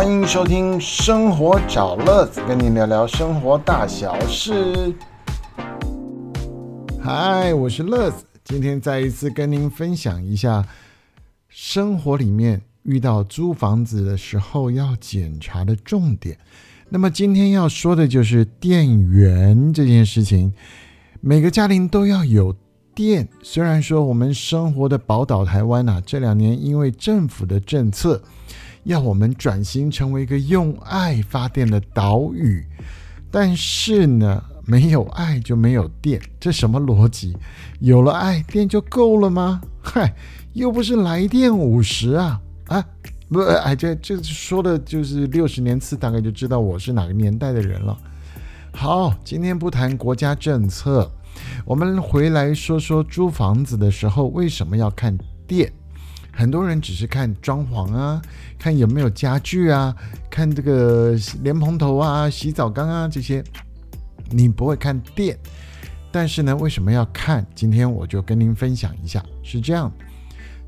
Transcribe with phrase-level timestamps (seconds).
[0.00, 4.94] 欢迎收听《生活找乐子》，跟您聊聊生活大小事。
[6.98, 10.66] 嗨，我是乐子，今天再一次跟您分享一下
[11.50, 16.38] 生活里面遇到租房子的时候要检查的重点。
[16.88, 20.50] 那么今天要说的就是电源这件事情。
[21.20, 22.56] 每个家庭都要有
[22.94, 28.22] 电，虽然说我们生活的宝岛台湾呐，这两年因为政府的政策，
[28.84, 32.64] 要我们转型成为一个用爱发电的岛屿，
[33.30, 37.36] 但是呢，没有爱就没有电，这什么逻辑？
[37.80, 39.60] 有了爱，电就够了吗？
[39.82, 40.14] 嗨，
[40.54, 42.84] 又不是来电五十啊啊！
[43.28, 47.96] 不，哎，这这说的就是六十年次，大概就知道我是哪个年代的人了。
[48.72, 51.10] 好，今天不谈国家政策，
[51.64, 55.72] 我们回来说说租房子的时候为什么要看电。
[56.32, 58.20] 很多人只是看装潢啊，
[58.58, 59.94] 看有没有家具啊，
[60.30, 63.44] 看这个莲蓬头啊、洗澡缸啊这些，
[64.30, 65.38] 你不会看电。
[66.12, 67.46] 但是呢，为什么要看？
[67.54, 69.24] 今天我就跟您分享一下。
[69.42, 69.92] 是这样，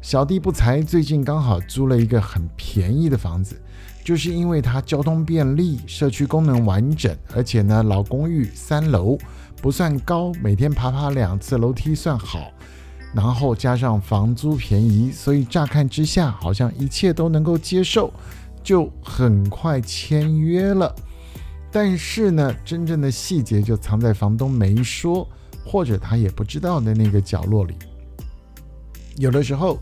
[0.01, 3.61] 小弟不才，最近刚好租了一个很便宜的房子。
[4.05, 9.17] 就是因为它交通便利，社区功能完整，而且呢老公寓三楼
[9.61, 12.51] 不算高，每天爬爬两次楼梯算好，
[13.15, 18.13] 然后加上房租便宜，所以乍看之下好像一切都能够接受，
[18.63, 20.95] 就很快签约了。
[21.71, 25.27] 但是呢，真正的细节就藏在房东没说，
[25.65, 27.75] 或者他也不知道的那个角落里。
[29.17, 29.79] 有的时候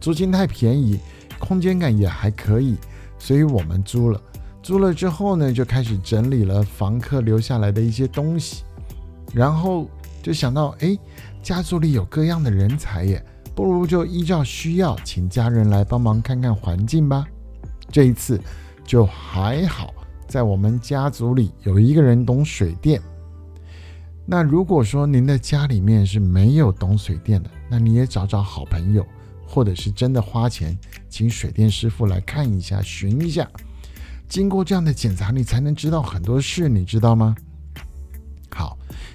[0.00, 0.98] 租金太便宜，
[1.38, 2.76] 空间感也还可以。
[3.18, 4.20] 所以我们租了，
[4.60, 8.64] 租了之后呢，就开始整理了房客留下来的一些东西，
[9.32, 9.88] 然后
[10.22, 10.96] 就想到，哎，
[11.42, 13.22] 家族里有各样的人才耶，
[13.54, 17.26] 不如就依照需要请家人来帮忙看看环境吧。
[17.90, 18.40] 这一次
[18.84, 19.92] 就还好，
[20.28, 23.02] 在我们家族里有一个人懂水电。
[24.24, 29.04] 那如果说您的家里面是没有懂水电的，那你也找找好朋友。
[29.44, 30.74] 或者是真的花钱
[31.10, 33.46] 请水电师傅来看一下、巡一下，
[34.26, 37.36] 经过这样的检查，你才能知道很多事，你知道吗？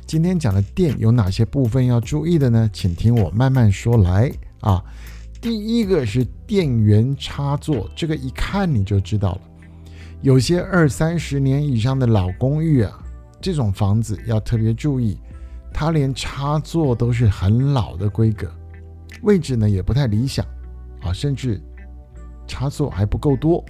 [0.07, 2.69] 今天讲的电有哪些部分要注意的呢？
[2.71, 4.31] 请听我慢慢说来
[4.61, 4.81] 啊。
[5.41, 9.41] 第一个是电源插座，这个一看你就知道了。
[10.21, 12.97] 有些二三十年以上的老公寓啊，
[13.41, 15.19] 这种房子要特别注意，
[15.73, 18.49] 它连插座都是很老的规格。
[19.23, 20.45] 位置呢也不太理想，
[21.01, 21.61] 啊，甚至
[22.47, 23.61] 插座还不够多。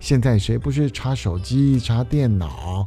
[0.00, 2.84] 现在谁不是插手机、插电脑、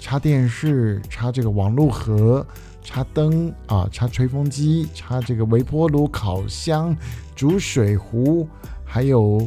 [0.00, 2.44] 插电视、插这个网络盒、
[2.82, 6.96] 插灯啊、插吹风机、插这个微波炉、烤箱、
[7.36, 8.48] 煮水壶，
[8.84, 9.46] 还有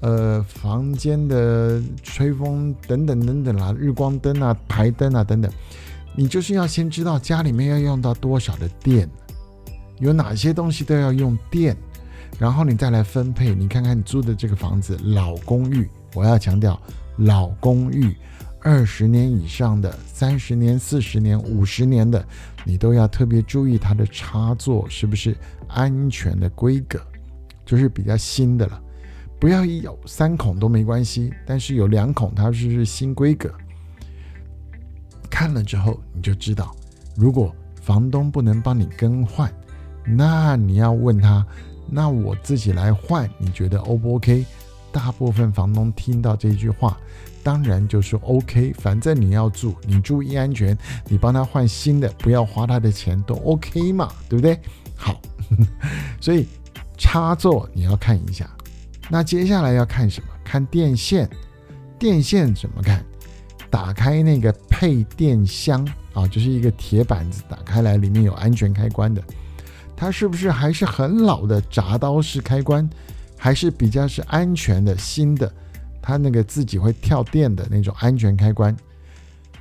[0.00, 5.50] 呃房间的吹风等等等等啦，日光灯啊、台灯啊等等。
[6.14, 9.08] 你就是要先知道家里面要用到多少的电。
[9.98, 11.76] 有哪些东西都要用电，
[12.36, 13.54] 然后你再来分配。
[13.54, 16.76] 你看看你租的这个房子，老公寓，我要强调
[17.18, 18.16] 老公寓，
[18.64, 22.24] 二十年以上的、三十年、四十年、五十年的，
[22.64, 25.36] 你都要特别注意它的插座是不是
[25.68, 27.00] 安全的规格，
[27.66, 28.80] 就是比较新的了。
[29.40, 33.52] 不要一有三孔都没关系，但是有两孔它是新规格。
[35.28, 36.74] 看了之后你就知道，
[37.16, 39.52] 如果房东不能帮你更换。
[40.04, 41.44] 那你要问他，
[41.88, 44.44] 那我自己来换，你觉得 O 不 OK？
[44.92, 46.96] 大部分房东听到这句话，
[47.42, 50.76] 当然就说 OK，反正你要住，你注意安全，
[51.08, 54.60] 你帮他换新的，不要花他的钱，都 OK 嘛，对不对？
[54.94, 55.20] 好，
[56.20, 56.46] 所以
[56.96, 58.48] 插座你要看一下。
[59.08, 60.28] 那接下来要看什么？
[60.44, 61.28] 看电线，
[61.98, 63.04] 电线怎么看？
[63.68, 65.82] 打开那个配电箱
[66.12, 69.22] 啊，就是一个铁板子，打开来里面有安全开关的。
[69.96, 72.88] 它是不是还是很老的铡刀式开关，
[73.42, 75.52] 还是比较是安全的新的？
[76.00, 78.76] 它那个自己会跳电的那种安全开关。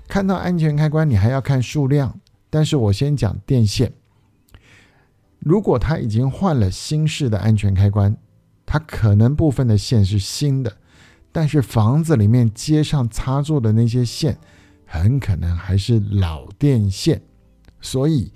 [0.07, 2.16] 看到安全开关，你还要看数量。
[2.48, 3.92] 但是我先讲电线。
[5.39, 8.16] 如果它已经换了新式的安全开关，
[8.68, 10.72] 它可能部分的线是新的，
[11.31, 14.38] 但是房子里面接上插座的那些线，
[14.86, 17.19] 很可能还是老电线，
[17.81, 18.31] 所以。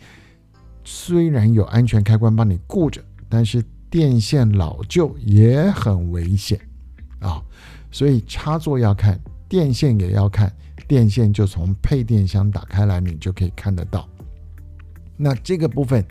[0.87, 3.63] 虽然有安全开关帮你顾着，但是
[3.95, 6.59] 电线老旧也很危险
[7.21, 7.41] 啊！
[7.89, 10.53] 所以插座要看，电线也要看。
[10.85, 14.05] 电线就从配电箱打开来，你就可以看得到。
[15.15, 16.05] 那这个部分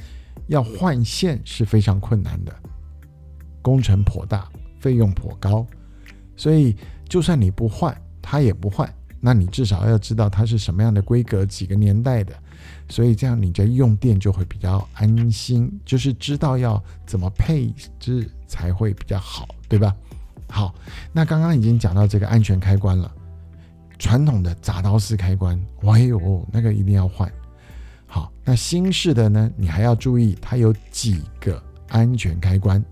[0.47, 2.57] 要换线是非常困难的，
[3.61, 4.49] 工程颇大，
[4.81, 5.67] 费用颇高。
[6.39, 6.75] 所以
[7.07, 8.91] 就算你不换，他也不换，
[9.27, 12.35] 那你至少要知道它是什么样的规格、几个年代的，
[12.91, 19.97] 所以这样你在用电就会比较安心，就是知道要怎么配置才会比较好，对吧？
[20.51, 20.75] 好，
[21.11, 23.11] 那刚刚已经讲到这个安全开关了，
[23.99, 27.33] 传统的铡刀式开关，哎呦，那个一定要换。
[28.07, 32.85] 好，那新式的呢，你还要注意它有几个安全开关。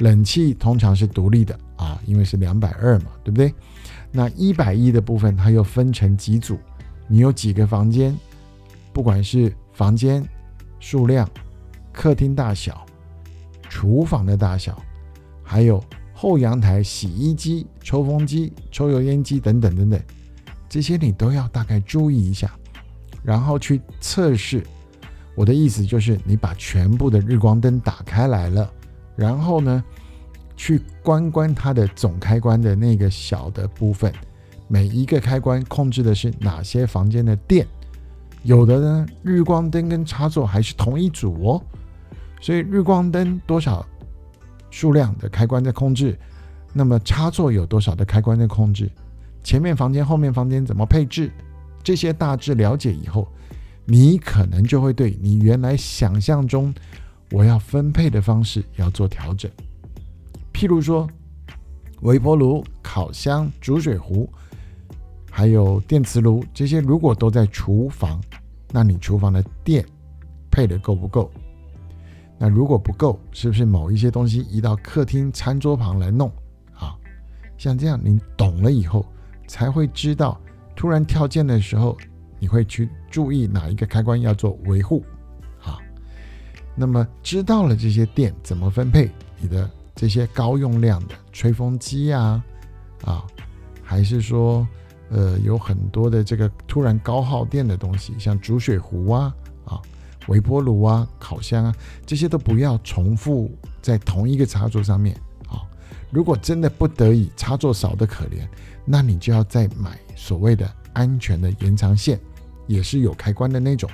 [0.00, 3.54] 冷气通常是独立的啊，因为是两百二嘛，对不对？
[4.12, 6.58] 那一百一的部分，它又分成几组，
[7.06, 8.16] 你有几个房间，
[8.92, 10.24] 不管是房间
[10.80, 11.28] 数量、
[11.92, 12.84] 客厅大小、
[13.68, 14.80] 厨房的大小，
[15.42, 20.00] 还有后阳台、洗衣机、抽风机、抽油烟机等等等等，
[20.68, 22.50] 这些你都要大概注意一下，
[23.22, 24.66] 然后去测试。
[25.36, 28.70] 我的意思就是，你把全部的日光灯打开来了，
[29.16, 29.82] 然后呢？
[30.62, 34.12] 去关关它的总开关的那个小的部分，
[34.68, 37.66] 每一个开关控制的是哪些房间的电？
[38.42, 41.62] 有的呢，日光灯跟插座还是同一组哦，
[42.42, 43.86] 所以日光灯多少
[44.70, 46.14] 数量的开关在控制，
[46.74, 48.90] 那么插座有多少的开关在控制？
[49.42, 51.32] 前面房间、后面房间怎么配置？
[51.82, 53.26] 这些大致了解以后，
[53.86, 56.74] 你可能就会对你原来想象中
[57.30, 59.50] 我要分配的方式要做调整。
[60.60, 61.08] 譬如说，
[62.02, 64.28] 微波炉、烤箱、煮水壶，
[65.30, 68.20] 还有电磁炉，这些如果都在厨房，
[68.70, 69.82] 那你厨房的电
[70.50, 71.30] 配的够不够？
[72.38, 76.30] 那如果不够，是不是某一些东西移到客厅餐桌旁来弄？
[76.74, 76.94] 啊，
[77.56, 79.06] 像这样，你懂了以后，
[79.48, 80.38] 才会知道，
[80.76, 81.96] 突然跳键的时候，
[82.38, 85.02] 你会去注意哪一个开关要做维护。
[85.64, 85.78] 啊，
[86.76, 89.70] 那么知道了这些电怎么分配，你的。
[90.00, 92.42] 这些高用量的吹风机啊，
[93.04, 93.22] 啊，
[93.82, 94.66] 还是说，
[95.10, 99.34] 呃，有很多的这个突然高耗电的东西，像煮水壶啊，
[99.66, 99.78] 啊，
[100.28, 101.76] 微波炉啊，烤箱啊，
[102.06, 105.14] 这些都不要重复在同一个插座上面
[105.46, 105.60] 啊。
[106.10, 108.48] 如果真的不得已，插座少的可怜，
[108.86, 112.18] 那你就要再买所谓的安全的延长线，
[112.66, 113.90] 也是有开关的那种，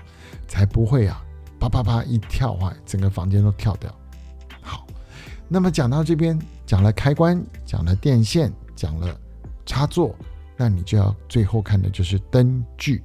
[0.46, 1.20] 才不会啊，
[1.58, 3.92] 啪啪啪一跳啊，整个房间都跳掉。
[5.48, 9.19] 那么讲到这边，讲了开关，讲了电线，讲了
[9.64, 10.14] 插座，
[10.56, 13.02] 那你就要最后看的就是灯具。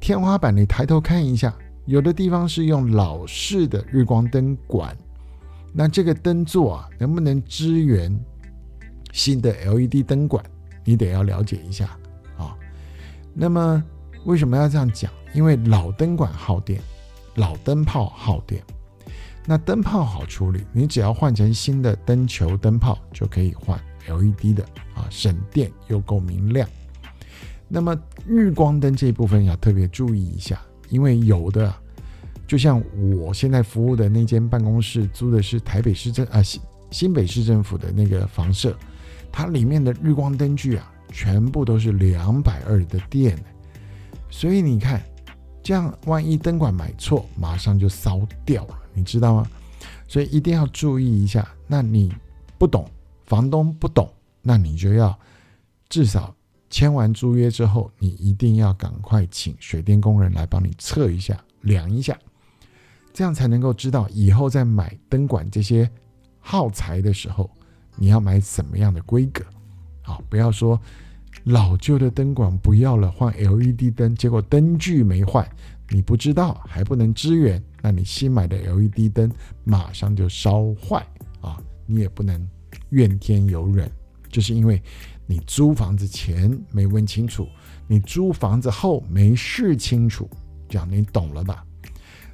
[0.00, 1.54] 天花板你抬头看一下，
[1.86, 4.96] 有的地方是用老式的日光灯管，
[5.72, 8.12] 那这个灯座啊，能不能支援
[9.12, 10.44] 新的 LED 灯管？
[10.84, 11.86] 你得要了解一下
[12.36, 12.56] 啊。
[13.32, 13.82] 那么
[14.24, 15.10] 为什么要这样讲？
[15.32, 16.80] 因为老灯管耗电，
[17.36, 18.62] 老灯泡耗电。
[19.46, 24.64] 那灯泡好处理，你只要换成新的灯球灯泡就可以换 LED 的
[24.94, 26.66] 啊，省电又够明亮。
[27.68, 31.72] 那么日光灯这一部分要特别注意一下，因为有的
[32.46, 32.82] 就像
[33.18, 38.74] 我现在服务的那间办公室租的是台北市政啊新新北市政府的那个房舍，
[39.32, 43.36] 它里面的日光灯具啊，全部都是两百二的电，
[44.30, 45.02] 所以你看，
[45.62, 48.78] 这样万一灯管买错，马上就烧掉了。
[48.94, 49.46] 你知道吗？
[50.08, 51.46] 所以一定要注意一下。
[51.66, 52.12] 那你
[52.58, 52.88] 不懂，
[53.26, 54.08] 房东不懂，
[54.42, 55.18] 那你就要
[55.88, 56.34] 至少
[56.70, 62.18] 签完租约之后，你一定要赶快请水电工人来帮你测一下、量一下，
[63.12, 65.90] 这样才能够知道以后在买灯管这些
[66.40, 67.50] 耗材的时候，
[67.96, 69.44] 你要买什么样的规格。
[70.02, 70.78] 好，不要说
[71.44, 75.48] 老旧的灯管不要了，换 LED 灯，结果灯具没换，
[75.90, 77.62] 你不知道还不能支援。
[77.82, 79.30] 那你新买的 LED 灯
[79.64, 81.06] 马上就烧坏
[81.40, 81.60] 啊！
[81.86, 82.48] 你也不能
[82.90, 83.90] 怨天尤人，
[84.30, 84.82] 就是因为
[85.26, 87.46] 你租房子前没问清楚，
[87.86, 90.28] 你租房子后没试清楚，
[90.68, 91.62] 这样你懂了吧？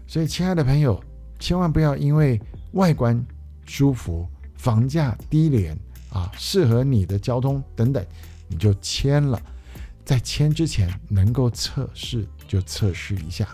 [0.06, 1.02] 所以，亲爱的朋友，
[1.38, 2.40] 千万不要因为
[2.72, 3.20] 外观
[3.64, 5.76] 舒服、房价低廉
[6.10, 8.04] 啊、适合你的交通等等，
[8.48, 9.40] 你就签了。
[10.04, 13.46] 在签之前，能够测试就测试一下。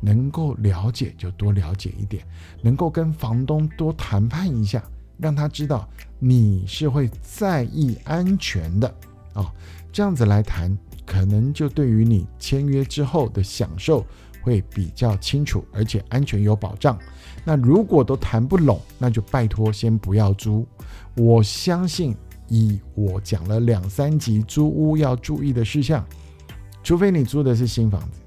[0.00, 2.24] 能够了解就多了解一点，
[2.62, 4.80] 能够跟房东多谈判一下，
[5.18, 5.88] 让他知道
[6.20, 8.88] 你是会在意安全的
[9.32, 9.52] 啊，
[9.92, 14.06] 这样子来谈，可能就对于你签约之后的享受
[14.40, 16.96] 会比较清楚，而且安全有保障。
[17.44, 20.64] 那如果都谈不拢，那就拜托先不要租。
[21.16, 22.14] 我相信，
[22.46, 26.06] 以我讲了两三集租屋要注意的事项，
[26.84, 28.20] 除非你租的是新房子。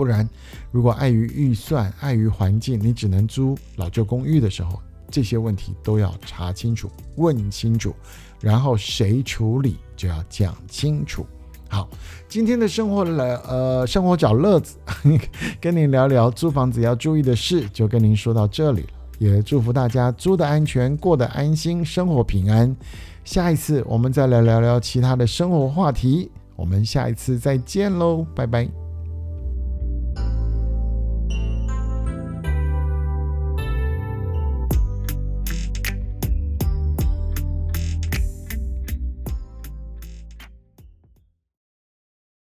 [0.00, 0.26] 不然，
[0.72, 4.80] 如果碍于预算、碍于环境，你只能租老旧公寓的时候，
[5.10, 7.94] 这些问题都要查清楚、问清楚，
[8.40, 11.26] 然后谁处理就要讲清楚。
[11.68, 11.86] 好，
[12.30, 14.78] 今天的生活了，呃，生活找乐子，
[15.60, 18.88] 跟您聊聊租房子要注意的事，就跟您说到这里了。
[19.18, 22.74] 也祝福大家租的安全，过得安心，生活平安。
[23.22, 26.30] 下一次我们再来聊聊其他的生活话题。
[26.56, 28.79] 我们下一次再见喽，拜拜。